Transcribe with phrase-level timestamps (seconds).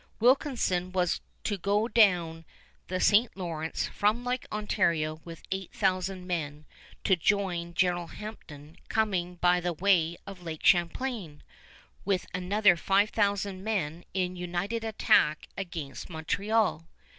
[0.19, 2.43] Wilkinson was to go down
[2.87, 3.37] the St.
[3.37, 6.65] Lawrence from Lake Ontario with eight thousand men
[7.03, 11.43] to join General Hampton coming by the way of Lake Champlain
[12.03, 16.87] with another five thousand men in united attack against Montreal.